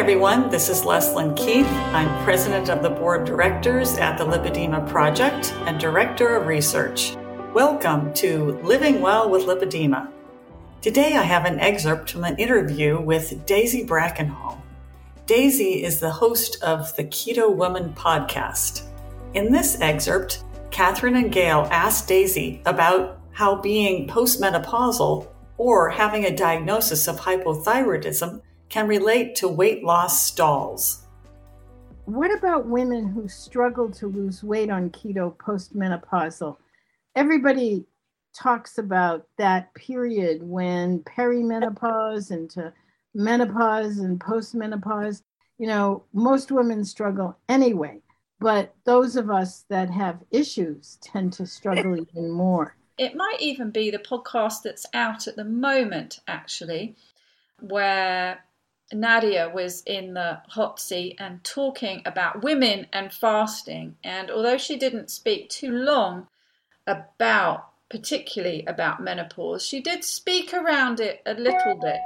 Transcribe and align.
everyone. 0.00 0.48
This 0.48 0.70
is 0.70 0.86
Leslyn 0.86 1.36
Keith. 1.36 1.66
I'm 1.92 2.24
president 2.24 2.70
of 2.70 2.82
the 2.82 2.88
board 2.88 3.20
of 3.20 3.26
directors 3.26 3.98
at 3.98 4.16
the 4.16 4.24
Lipedema 4.24 4.88
Project 4.88 5.52
and 5.66 5.78
director 5.78 6.36
of 6.36 6.46
research. 6.46 7.18
Welcome 7.52 8.14
to 8.14 8.58
Living 8.62 9.02
Well 9.02 9.28
with 9.28 9.42
Lipedema. 9.42 10.10
Today 10.80 11.16
I 11.16 11.22
have 11.22 11.44
an 11.44 11.60
excerpt 11.60 12.12
from 12.12 12.24
an 12.24 12.38
interview 12.38 12.98
with 12.98 13.44
Daisy 13.44 13.84
Brackenhall. 13.84 14.62
Daisy 15.26 15.84
is 15.84 16.00
the 16.00 16.10
host 16.10 16.62
of 16.62 16.96
the 16.96 17.04
Keto 17.04 17.54
Woman 17.54 17.92
podcast. 17.92 18.84
In 19.34 19.52
this 19.52 19.78
excerpt, 19.82 20.44
Catherine 20.70 21.16
and 21.16 21.30
Gail 21.30 21.68
asked 21.70 22.08
Daisy 22.08 22.62
about 22.64 23.20
how 23.32 23.54
being 23.54 24.08
postmenopausal 24.08 25.28
or 25.58 25.90
having 25.90 26.24
a 26.24 26.34
diagnosis 26.34 27.06
of 27.06 27.20
hypothyroidism 27.20 28.40
can 28.70 28.86
relate 28.86 29.34
to 29.34 29.48
weight 29.48 29.84
loss 29.84 30.24
stalls. 30.24 31.06
What 32.06 32.36
about 32.36 32.66
women 32.66 33.08
who 33.08 33.28
struggle 33.28 33.90
to 33.92 34.06
lose 34.06 34.42
weight 34.42 34.70
on 34.70 34.90
keto 34.90 35.36
postmenopausal? 35.36 36.56
Everybody 37.14 37.84
talks 38.34 38.78
about 38.78 39.26
that 39.38 39.74
period 39.74 40.42
when 40.42 41.00
perimenopause 41.00 42.30
into 42.30 42.72
menopause 43.14 43.98
and 43.98 44.18
postmenopause. 44.18 45.22
You 45.58 45.66
know, 45.66 46.04
most 46.14 46.50
women 46.50 46.84
struggle 46.84 47.36
anyway, 47.48 48.00
but 48.38 48.74
those 48.84 49.16
of 49.16 49.30
us 49.30 49.64
that 49.68 49.90
have 49.90 50.22
issues 50.30 50.98
tend 51.02 51.32
to 51.34 51.46
struggle 51.46 51.96
even 52.00 52.30
more. 52.30 52.76
It 52.98 53.16
might 53.16 53.40
even 53.40 53.70
be 53.70 53.90
the 53.90 53.98
podcast 53.98 54.62
that's 54.62 54.86
out 54.94 55.26
at 55.26 55.36
the 55.36 55.44
moment, 55.44 56.20
actually, 56.28 56.96
where 57.60 58.40
Nadia 58.92 59.48
was 59.48 59.82
in 59.86 60.14
the 60.14 60.40
hot 60.48 60.80
seat 60.80 61.16
and 61.18 61.42
talking 61.44 62.02
about 62.04 62.42
women 62.42 62.86
and 62.92 63.12
fasting. 63.12 63.96
And 64.02 64.30
although 64.30 64.58
she 64.58 64.76
didn't 64.76 65.10
speak 65.10 65.48
too 65.48 65.70
long 65.70 66.28
about, 66.86 67.68
particularly 67.88 68.64
about 68.66 69.02
menopause, 69.02 69.64
she 69.66 69.80
did 69.80 70.04
speak 70.04 70.52
around 70.52 71.00
it 71.00 71.22
a 71.26 71.34
little 71.34 71.76
bit. 71.76 72.00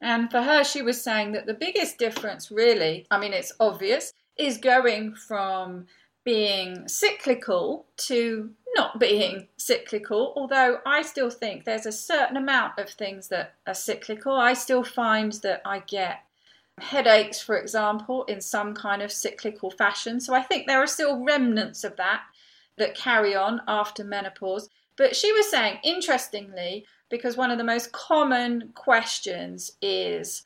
And 0.00 0.30
for 0.30 0.42
her, 0.42 0.62
she 0.64 0.82
was 0.82 1.02
saying 1.02 1.32
that 1.32 1.46
the 1.46 1.54
biggest 1.54 1.98
difference, 1.98 2.50
really, 2.50 3.06
I 3.10 3.18
mean, 3.18 3.32
it's 3.32 3.52
obvious, 3.58 4.12
is 4.36 4.58
going 4.58 5.14
from 5.14 5.86
being 6.28 6.86
cyclical 6.86 7.86
to 7.96 8.50
not 8.76 9.00
being 9.00 9.48
cyclical, 9.56 10.34
although 10.36 10.78
I 10.84 11.00
still 11.00 11.30
think 11.30 11.64
there's 11.64 11.86
a 11.86 11.90
certain 11.90 12.36
amount 12.36 12.78
of 12.78 12.90
things 12.90 13.28
that 13.28 13.54
are 13.66 13.72
cyclical. 13.72 14.34
I 14.34 14.52
still 14.52 14.84
find 14.84 15.32
that 15.42 15.62
I 15.64 15.78
get 15.78 16.18
headaches, 16.78 17.40
for 17.40 17.56
example, 17.56 18.24
in 18.24 18.42
some 18.42 18.74
kind 18.74 19.00
of 19.00 19.10
cyclical 19.10 19.70
fashion. 19.70 20.20
So 20.20 20.34
I 20.34 20.42
think 20.42 20.66
there 20.66 20.82
are 20.82 20.86
still 20.86 21.24
remnants 21.24 21.82
of 21.82 21.96
that 21.96 22.20
that 22.76 22.94
carry 22.94 23.34
on 23.34 23.62
after 23.66 24.04
menopause. 24.04 24.68
But 24.98 25.16
she 25.16 25.32
was 25.32 25.50
saying, 25.50 25.78
interestingly, 25.82 26.84
because 27.08 27.38
one 27.38 27.50
of 27.50 27.56
the 27.56 27.64
most 27.64 27.92
common 27.92 28.72
questions 28.74 29.72
is 29.80 30.42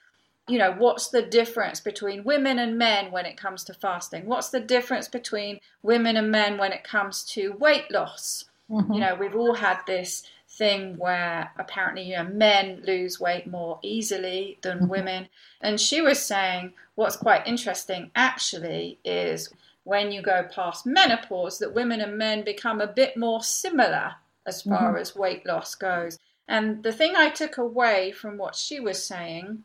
you 0.49 0.59
know, 0.59 0.73
what's 0.73 1.09
the 1.09 1.23
difference 1.23 1.81
between 1.81 2.25
women 2.25 2.59
and 2.59 2.77
men 2.77 3.13
when 3.13 3.27
it 3.27 3.37
comes 3.37 3.63
to 3.65 3.75
fasting? 3.75 4.27
What's 4.27 4.49
the 4.49 4.61
difference 4.61 5.09
between 5.09 5.61
women 5.83 6.17
and 6.17 6.31
men 6.31 6.59
when 6.59 6.73
it 6.73 6.85
comes 6.85 7.25
to 7.27 7.53
weight 7.53 7.91
loss? 7.91 8.45
Mm-hmm. 8.71 8.93
You 8.93 9.01
know, 9.01 9.15
we've 9.15 9.37
all 9.37 9.55
had 9.55 9.79
this 9.87 10.25
thing 10.53 10.97
where 10.99 11.51
apparently 11.59 12.03
you 12.03 12.17
know 12.17 12.25
men 12.25 12.83
lose 12.87 13.19
weight 13.19 13.47
more 13.47 13.79
easily 13.83 14.59
than 14.61 14.81
mm-hmm. 14.81 14.89
women 14.89 15.29
and 15.63 15.81
she 15.81 16.03
was 16.03 16.21
saying 16.21 16.75
what's 16.95 17.17
quite 17.17 17.47
interesting 17.47 18.11
actually 18.15 18.99
is 19.03 19.49
when 19.85 20.13
you 20.13 20.21
go 20.21 20.47
past 20.55 20.85
menopause 20.85 21.59
that 21.59 21.75
women 21.75 22.03
and 22.03 22.19
men 22.19 22.45
become 22.45 22.83
a 22.83 22.87
bit 22.87 23.17
more 23.17 23.43
similar 23.43 24.13
as 24.45 24.61
far 24.63 24.91
mm-hmm. 24.91 24.99
as 24.99 25.17
weight 25.17 25.47
loss 25.47 25.75
goes 25.75 26.19
and 26.47 26.83
the 26.83 26.93
thing 26.93 27.17
i 27.17 27.31
took 27.31 27.57
away 27.57 28.13
from 28.13 28.37
what 28.37 28.55
she 28.55 28.79
was 28.79 29.03
saying 29.03 29.65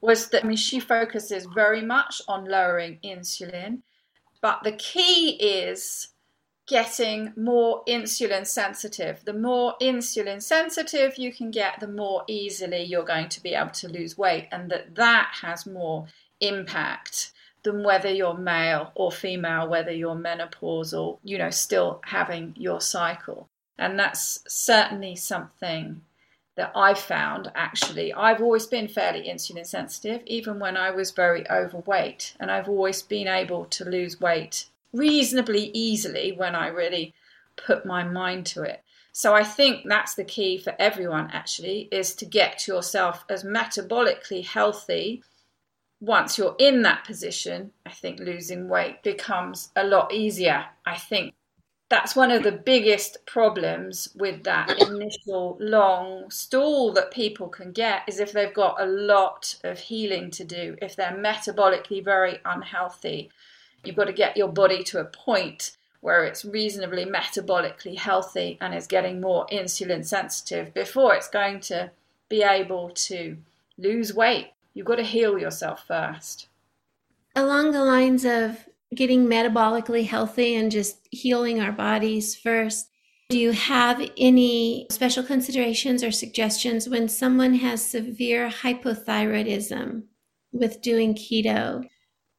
was 0.00 0.28
that 0.28 0.44
I 0.44 0.46
mean 0.46 0.56
she 0.56 0.80
focuses 0.80 1.46
very 1.46 1.82
much 1.82 2.22
on 2.28 2.44
lowering 2.44 2.98
insulin, 3.04 3.82
but 4.40 4.62
the 4.62 4.72
key 4.72 5.30
is 5.30 6.08
getting 6.66 7.32
more 7.36 7.84
insulin 7.86 8.46
sensitive. 8.46 9.24
The 9.24 9.32
more 9.32 9.74
insulin 9.80 10.42
sensitive 10.42 11.16
you 11.16 11.32
can 11.32 11.50
get, 11.50 11.78
the 11.78 11.88
more 11.88 12.24
easily 12.26 12.82
you're 12.82 13.04
going 13.04 13.28
to 13.28 13.42
be 13.42 13.54
able 13.54 13.70
to 13.70 13.88
lose 13.88 14.18
weight, 14.18 14.48
and 14.50 14.70
that 14.70 14.94
that 14.96 15.30
has 15.42 15.66
more 15.66 16.06
impact 16.40 17.32
than 17.62 17.82
whether 17.82 18.10
you're 18.10 18.36
male 18.36 18.92
or 18.94 19.10
female, 19.10 19.68
whether 19.68 19.90
you're 19.90 20.14
menopausal, 20.14 21.18
you 21.24 21.38
know, 21.38 21.50
still 21.50 22.00
having 22.04 22.54
your 22.56 22.80
cycle. 22.80 23.48
And 23.78 23.98
that's 23.98 24.40
certainly 24.48 25.16
something 25.16 26.00
that 26.56 26.72
I've 26.74 26.98
found 26.98 27.52
actually, 27.54 28.12
I've 28.12 28.40
always 28.40 28.66
been 28.66 28.88
fairly 28.88 29.28
insulin 29.28 29.66
sensitive, 29.66 30.22
even 30.26 30.58
when 30.58 30.76
I 30.76 30.90
was 30.90 31.10
very 31.10 31.48
overweight. 31.50 32.34
And 32.40 32.50
I've 32.50 32.68
always 32.68 33.02
been 33.02 33.28
able 33.28 33.66
to 33.66 33.84
lose 33.84 34.20
weight 34.20 34.66
reasonably 34.92 35.70
easily 35.74 36.32
when 36.32 36.54
I 36.54 36.68
really 36.68 37.14
put 37.56 37.84
my 37.84 38.04
mind 38.04 38.46
to 38.46 38.62
it. 38.62 38.82
So 39.12 39.34
I 39.34 39.44
think 39.44 39.82
that's 39.86 40.14
the 40.14 40.24
key 40.24 40.58
for 40.58 40.74
everyone 40.78 41.30
actually 41.32 41.88
is 41.90 42.14
to 42.16 42.26
get 42.26 42.66
yourself 42.66 43.24
as 43.28 43.44
metabolically 43.44 44.44
healthy. 44.44 45.22
Once 46.00 46.36
you're 46.36 46.56
in 46.58 46.82
that 46.82 47.04
position, 47.04 47.72
I 47.84 47.90
think 47.90 48.18
losing 48.20 48.68
weight 48.68 49.02
becomes 49.02 49.70
a 49.76 49.84
lot 49.84 50.12
easier. 50.12 50.66
I 50.84 50.96
think 50.96 51.34
that's 51.88 52.16
one 52.16 52.30
of 52.30 52.42
the 52.42 52.52
biggest 52.52 53.24
problems 53.26 54.08
with 54.14 54.42
that 54.44 54.70
initial 54.88 55.56
long 55.60 56.30
stall 56.30 56.92
that 56.92 57.10
people 57.12 57.48
can 57.48 57.72
get 57.72 58.02
is 58.08 58.20
if 58.20 58.32
they've 58.32 58.54
got 58.54 58.80
a 58.80 58.86
lot 58.86 59.56
of 59.64 59.78
healing 59.78 60.30
to 60.32 60.44
do. 60.44 60.76
If 60.82 60.96
they're 60.96 61.16
metabolically 61.16 62.04
very 62.04 62.38
unhealthy 62.44 63.30
you've 63.86 63.96
got 63.96 64.04
to 64.04 64.12
get 64.12 64.36
your 64.36 64.48
body 64.48 64.82
to 64.82 65.00
a 65.00 65.04
point 65.04 65.76
where 66.00 66.24
it's 66.24 66.44
reasonably 66.44 67.04
metabolically 67.04 67.96
healthy 67.96 68.58
and 68.60 68.74
is 68.74 68.86
getting 68.86 69.20
more 69.20 69.46
insulin 69.46 70.04
sensitive 70.04 70.74
before 70.74 71.14
it's 71.14 71.28
going 71.28 71.60
to 71.60 71.90
be 72.28 72.42
able 72.42 72.90
to 72.90 73.36
lose 73.78 74.12
weight. 74.12 74.48
You've 74.74 74.86
got 74.86 74.96
to 74.96 75.02
heal 75.02 75.38
yourself 75.38 75.86
first. 75.86 76.48
Along 77.34 77.72
the 77.72 77.84
lines 77.84 78.24
of 78.24 78.68
getting 78.94 79.26
metabolically 79.26 80.06
healthy 80.06 80.54
and 80.54 80.70
just 80.70 81.08
healing 81.10 81.60
our 81.60 81.72
bodies 81.72 82.36
first. 82.36 82.90
Do 83.28 83.38
you 83.38 83.52
have 83.52 84.08
any 84.16 84.86
special 84.90 85.24
considerations 85.24 86.04
or 86.04 86.12
suggestions 86.12 86.88
when 86.88 87.08
someone 87.08 87.54
has 87.54 87.84
severe 87.84 88.48
hypothyroidism 88.48 90.04
with 90.52 90.80
doing 90.80 91.14
keto? 91.14 91.84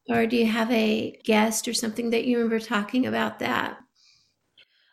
Or 0.08 0.26
do 0.26 0.36
you 0.36 0.46
have 0.46 0.70
a 0.70 1.18
guest 1.24 1.68
or 1.68 1.74
something 1.74 2.10
that 2.10 2.24
you 2.24 2.38
remember 2.38 2.58
talking 2.58 3.06
about 3.06 3.38
that? 3.40 3.78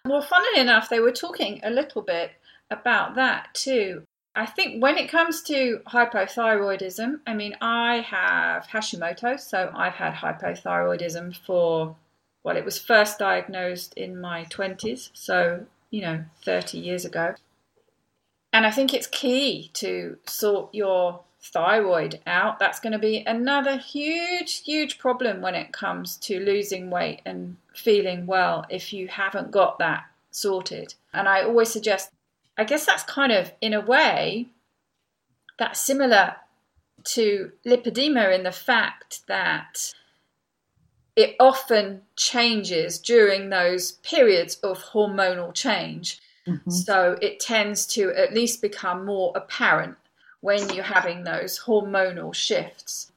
Well, 0.05 0.21
funnily 0.21 0.59
enough, 0.59 0.89
they 0.89 0.99
were 0.99 1.11
talking 1.11 1.61
a 1.63 1.69
little 1.69 2.01
bit 2.01 2.31
about 2.69 3.15
that 3.15 3.53
too. 3.53 4.03
I 4.35 4.45
think 4.45 4.83
when 4.83 4.97
it 4.97 5.09
comes 5.09 5.41
to 5.43 5.79
hypothyroidism, 5.87 7.19
I 7.25 7.33
mean, 7.33 7.55
I 7.61 8.01
have 8.01 8.67
Hashimoto, 8.67 9.39
so 9.39 9.71
I've 9.73 9.93
had 9.93 10.13
hypothyroidism 10.13 11.37
for, 11.45 11.95
well, 12.43 12.57
it 12.57 12.65
was 12.65 12.77
first 12.77 13.17
diagnosed 13.17 13.93
in 13.93 14.19
my 14.19 14.43
20s, 14.45 15.09
so, 15.13 15.65
you 15.89 16.01
know, 16.01 16.25
30 16.43 16.77
years 16.77 17.05
ago. 17.05 17.35
And 18.51 18.65
I 18.65 18.71
think 18.71 18.93
it's 18.93 19.07
key 19.07 19.69
to 19.75 20.17
sort 20.25 20.73
your 20.73 21.21
thyroid 21.41 22.19
out. 22.25 22.59
That's 22.59 22.79
going 22.79 22.93
to 22.93 22.99
be 22.99 23.23
another 23.25 23.77
huge, 23.77 24.63
huge 24.63 24.97
problem 24.97 25.41
when 25.41 25.55
it 25.55 25.71
comes 25.71 26.17
to 26.17 26.39
losing 26.39 26.89
weight 26.89 27.21
and 27.25 27.57
feeling 27.73 28.25
well 28.25 28.65
if 28.69 28.91
you 28.91 29.07
haven't 29.07 29.51
got 29.51 29.79
that 29.79 30.05
sorted. 30.31 30.95
And 31.13 31.27
I 31.27 31.43
always 31.43 31.69
suggest 31.71 32.11
I 32.57 32.63
guess 32.63 32.85
that's 32.85 33.03
kind 33.03 33.31
of, 33.31 33.51
in 33.61 33.73
a 33.73 33.81
way, 33.81 34.47
that's 35.57 35.79
similar 35.81 36.35
to 37.03 37.51
lipedema 37.65 38.33
in 38.33 38.43
the 38.43 38.51
fact 38.51 39.27
that 39.27 39.93
it 41.15 41.35
often 41.39 42.01
changes 42.15 42.99
during 42.99 43.49
those 43.49 43.93
periods 43.93 44.55
of 44.57 44.83
hormonal 44.83 45.53
change. 45.53 46.19
Mm-hmm. 46.47 46.69
So 46.69 47.17
it 47.21 47.39
tends 47.39 47.85
to 47.87 48.11
at 48.13 48.33
least 48.33 48.61
become 48.61 49.05
more 49.05 49.31
apparent 49.35 49.97
when 50.41 50.69
you're 50.69 50.83
having 50.83 51.23
those 51.23 51.59
hormonal 51.61 52.33
shifts. 52.33 53.11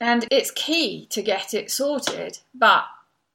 And 0.00 0.26
it's 0.30 0.50
key 0.50 1.06
to 1.10 1.22
get 1.22 1.54
it 1.54 1.70
sorted, 1.70 2.38
but 2.54 2.84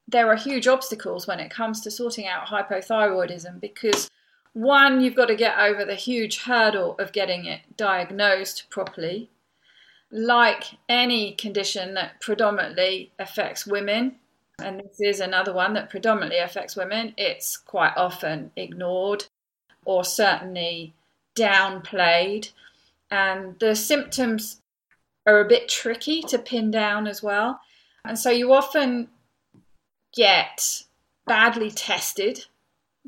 there 0.08 0.28
are 0.28 0.36
huge 0.36 0.68
obstacles 0.68 1.26
when 1.26 1.40
it 1.40 1.50
comes 1.50 1.82
to 1.82 1.92
sorting 1.92 2.28
out 2.28 2.48
hypothyroidism 2.48 3.62
because 3.62 4.10
one, 4.54 5.02
you've 5.02 5.16
got 5.16 5.28
to 5.28 5.36
get 5.36 5.58
over 5.60 5.86
the 5.86 5.96
huge 5.96 6.44
hurdle 6.44 6.96
of 7.00 7.12
getting 7.12 7.46
it 7.46 7.62
diagnosed 7.78 8.70
properly. 8.70 9.30
like 10.12 10.64
any 10.88 11.34
condition 11.34 11.94
that 11.94 12.20
predominantly 12.20 13.12
affects 13.20 13.68
women, 13.68 14.16
and 14.62 14.80
this 14.80 15.00
is 15.00 15.20
another 15.20 15.54
one 15.54 15.74
that 15.74 15.90
predominantly 15.90 16.40
affects 16.40 16.76
women, 16.76 17.14
it's 17.18 17.56
quite 17.58 17.94
often 17.96 18.52
ignored 18.56 19.26
or 19.86 20.04
certainly 20.04 20.94
downplayed. 21.36 22.52
And 23.12 23.58
the 23.60 23.76
symptoms 23.76 24.62
are 25.26 25.40
a 25.40 25.48
bit 25.48 25.70
tricky 25.70 26.22
to 26.24 26.38
pin 26.38 26.72
down 26.72 27.08
as 27.08 27.24
well. 27.24 27.60
And 28.04 28.20
so 28.20 28.30
you 28.30 28.52
often 28.54 29.08
get 30.14 30.84
badly 31.26 31.72
tested. 31.72 32.46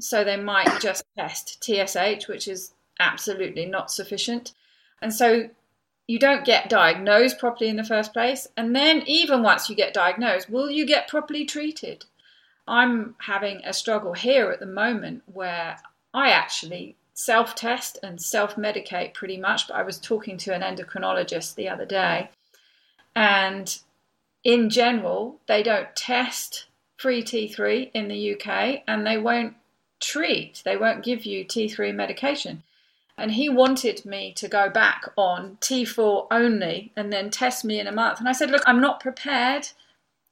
So 0.03 0.23
they 0.23 0.37
might 0.37 0.79
just 0.81 1.03
test 1.17 1.63
TSH, 1.63 2.27
which 2.27 2.47
is 2.47 2.73
absolutely 2.99 3.65
not 3.65 3.91
sufficient. 3.91 4.53
And 5.01 5.13
so 5.13 5.49
you 6.07 6.19
don't 6.19 6.45
get 6.45 6.69
diagnosed 6.69 7.39
properly 7.39 7.69
in 7.69 7.77
the 7.77 7.83
first 7.83 8.13
place. 8.13 8.47
And 8.57 8.75
then, 8.75 9.03
even 9.05 9.43
once 9.43 9.69
you 9.69 9.75
get 9.75 9.93
diagnosed, 9.93 10.49
will 10.49 10.69
you 10.69 10.85
get 10.85 11.07
properly 11.07 11.45
treated? 11.45 12.05
I'm 12.67 13.15
having 13.19 13.61
a 13.63 13.73
struggle 13.73 14.13
here 14.13 14.51
at 14.51 14.59
the 14.59 14.65
moment 14.65 15.23
where 15.25 15.77
I 16.13 16.31
actually 16.31 16.95
self 17.13 17.55
test 17.55 17.97
and 18.03 18.21
self 18.21 18.55
medicate 18.55 19.13
pretty 19.13 19.37
much. 19.37 19.67
But 19.67 19.77
I 19.77 19.83
was 19.83 19.99
talking 19.99 20.37
to 20.39 20.53
an 20.53 20.61
endocrinologist 20.61 21.55
the 21.55 21.69
other 21.69 21.85
day, 21.85 22.29
and 23.15 23.79
in 24.43 24.69
general, 24.69 25.39
they 25.47 25.63
don't 25.63 25.95
test 25.95 26.65
free 26.97 27.23
T3 27.23 27.91
in 27.93 28.07
the 28.07 28.35
UK 28.35 28.83
and 28.87 29.05
they 29.05 29.17
won't 29.17 29.55
treat, 30.01 30.61
they 30.65 30.75
won't 30.75 31.03
give 31.03 31.25
you 31.25 31.45
T3 31.45 31.93
medication. 31.95 32.63
And 33.17 33.31
he 33.31 33.49
wanted 33.49 34.05
me 34.05 34.33
to 34.33 34.47
go 34.47 34.69
back 34.69 35.11
on 35.15 35.57
T4 35.61 36.27
only 36.31 36.91
and 36.95 37.13
then 37.13 37.29
test 37.29 37.63
me 37.63 37.79
in 37.79 37.87
a 37.87 37.91
month. 37.91 38.19
And 38.19 38.27
I 38.27 38.31
said, 38.31 38.49
Look, 38.49 38.63
I'm 38.65 38.81
not 38.81 38.99
prepared 38.99 39.67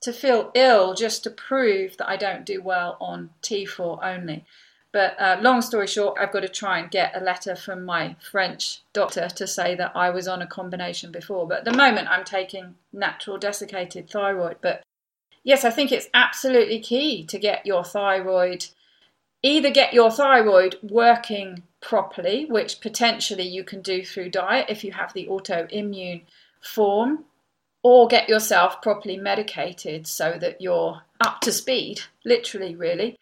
to 0.02 0.12
feel 0.12 0.50
ill 0.54 0.94
just 0.94 1.22
to 1.24 1.30
prove 1.30 1.96
that 1.98 2.08
I 2.08 2.16
don't 2.16 2.46
do 2.46 2.62
well 2.62 2.96
on 3.00 3.30
T4 3.42 4.02
only. 4.02 4.44
But 4.92 5.20
uh, 5.20 5.38
long 5.40 5.62
story 5.62 5.86
short, 5.86 6.18
I've 6.20 6.32
got 6.32 6.40
to 6.40 6.48
try 6.48 6.80
and 6.80 6.90
get 6.90 7.16
a 7.16 7.22
letter 7.22 7.54
from 7.54 7.84
my 7.84 8.16
French 8.30 8.80
doctor 8.92 9.28
to 9.28 9.46
say 9.46 9.76
that 9.76 9.92
I 9.94 10.10
was 10.10 10.26
on 10.26 10.42
a 10.42 10.46
combination 10.46 11.12
before. 11.12 11.46
But 11.46 11.58
at 11.58 11.64
the 11.64 11.76
moment, 11.76 12.08
I'm 12.08 12.24
taking 12.24 12.74
natural 12.92 13.38
desiccated 13.38 14.10
thyroid. 14.10 14.56
But 14.60 14.82
yes, 15.44 15.64
I 15.64 15.70
think 15.70 15.92
it's 15.92 16.08
absolutely 16.12 16.80
key 16.80 17.24
to 17.26 17.38
get 17.38 17.66
your 17.66 17.84
thyroid, 17.84 18.66
either 19.42 19.70
get 19.70 19.94
your 19.94 20.10
thyroid 20.10 20.76
working 20.82 21.62
properly, 21.80 22.44
which 22.44 22.80
potentially 22.80 23.46
you 23.46 23.64
can 23.64 23.80
do 23.80 24.04
through 24.04 24.30
diet 24.30 24.66
if 24.68 24.84
you 24.84 24.92
have 24.92 25.12
the 25.12 25.26
autoimmune 25.26 26.22
form, 26.60 27.24
or 27.82 28.06
get 28.06 28.28
yourself 28.28 28.82
properly 28.82 29.16
medicated 29.16 30.06
so 30.06 30.36
that 30.40 30.60
you're 30.60 31.00
up 31.20 31.40
to 31.40 31.52
speed, 31.52 32.00
literally, 32.24 32.76
really. 32.76 33.16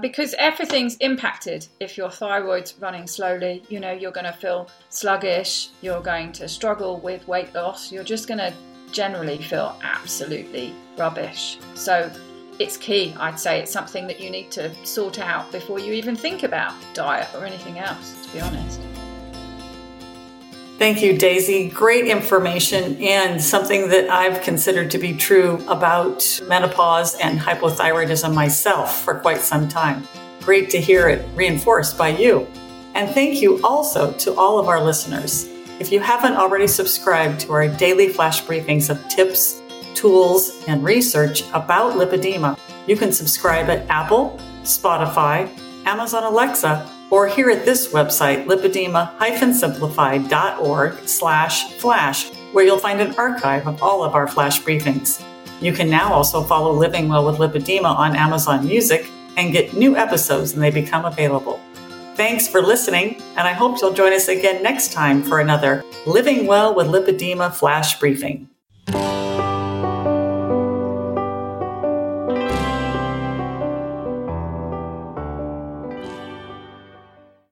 Because 0.00 0.34
everything's 0.34 0.96
impacted 0.96 1.66
if 1.80 1.96
your 1.96 2.10
thyroid's 2.10 2.74
running 2.80 3.06
slowly. 3.06 3.62
You 3.68 3.80
know, 3.80 3.92
you're 3.92 4.12
going 4.12 4.26
to 4.26 4.32
feel 4.32 4.68
sluggish, 4.88 5.70
you're 5.82 6.02
going 6.02 6.32
to 6.32 6.48
struggle 6.48 6.98
with 6.98 7.26
weight 7.28 7.54
loss, 7.54 7.92
you're 7.92 8.04
just 8.04 8.26
going 8.28 8.38
to 8.38 8.52
generally 8.90 9.38
feel 9.38 9.76
absolutely 9.82 10.72
rubbish. 10.96 11.58
So 11.74 12.10
it's 12.58 12.76
key, 12.76 13.14
I'd 13.18 13.38
say. 13.38 13.60
It's 13.60 13.72
something 13.72 14.06
that 14.06 14.20
you 14.20 14.30
need 14.30 14.50
to 14.52 14.72
sort 14.84 15.18
out 15.18 15.50
before 15.50 15.78
you 15.78 15.92
even 15.92 16.16
think 16.16 16.42
about 16.42 16.74
diet 16.94 17.28
or 17.34 17.44
anything 17.44 17.78
else, 17.78 18.26
to 18.26 18.32
be 18.32 18.40
honest. 18.40 18.80
Thank 20.78 21.02
you, 21.02 21.16
Daisy. 21.16 21.68
Great 21.68 22.06
information 22.06 22.96
and 23.00 23.40
something 23.40 23.88
that 23.90 24.10
I've 24.10 24.42
considered 24.42 24.90
to 24.90 24.98
be 24.98 25.14
true 25.16 25.64
about 25.68 26.40
menopause 26.48 27.14
and 27.20 27.38
hypothyroidism 27.38 28.34
myself 28.34 29.04
for 29.04 29.14
quite 29.20 29.40
some 29.40 29.68
time. 29.68 30.02
Great 30.40 30.70
to 30.70 30.80
hear 30.80 31.08
it 31.08 31.26
reinforced 31.34 31.96
by 31.96 32.08
you. 32.08 32.48
And 32.94 33.08
thank 33.08 33.40
you 33.40 33.64
also 33.64 34.12
to 34.12 34.34
all 34.34 34.58
of 34.58 34.68
our 34.68 34.82
listeners. 34.82 35.48
If 35.80 35.92
you 35.92 36.00
haven't 36.00 36.34
already 36.34 36.66
subscribed 36.66 37.40
to 37.42 37.52
our 37.52 37.68
daily 37.68 38.08
flash 38.08 38.42
briefings 38.42 38.90
of 38.90 39.08
tips, 39.08 39.60
tools, 39.94 40.62
and 40.66 40.84
research 40.84 41.44
about 41.52 41.94
lipedema, 41.94 42.58
you 42.86 42.96
can 42.96 43.12
subscribe 43.12 43.70
at 43.70 43.88
Apple, 43.88 44.38
Spotify, 44.62 45.48
Amazon 45.86 46.24
Alexa, 46.24 46.90
or 47.10 47.28
here 47.28 47.50
at 47.50 47.64
this 47.64 47.92
website, 47.92 48.46
lipedema-simplified.org 48.46 51.08
slash 51.08 51.72
flash, 51.74 52.30
where 52.52 52.64
you'll 52.64 52.78
find 52.78 53.00
an 53.00 53.14
archive 53.16 53.66
of 53.66 53.82
all 53.82 54.02
of 54.02 54.14
our 54.14 54.26
flash 54.26 54.62
briefings. 54.62 55.22
You 55.60 55.72
can 55.72 55.88
now 55.88 56.12
also 56.12 56.42
follow 56.42 56.72
Living 56.72 57.08
Well 57.08 57.26
with 57.26 57.36
Lipedema 57.36 57.96
on 57.96 58.16
Amazon 58.16 58.66
Music 58.66 59.06
and 59.36 59.52
get 59.52 59.74
new 59.74 59.96
episodes 59.96 60.52
when 60.52 60.60
they 60.60 60.70
become 60.70 61.04
available. 61.04 61.60
Thanks 62.16 62.46
for 62.46 62.62
listening, 62.62 63.20
and 63.36 63.48
I 63.48 63.52
hope 63.52 63.80
you'll 63.80 63.92
join 63.92 64.12
us 64.12 64.28
again 64.28 64.62
next 64.62 64.92
time 64.92 65.22
for 65.22 65.40
another 65.40 65.84
Living 66.06 66.46
Well 66.46 66.74
with 66.74 66.86
Lipedema 66.86 67.52
flash 67.52 67.98
briefing. 67.98 68.48